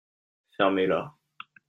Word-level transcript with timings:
fermez-là. 0.57 1.15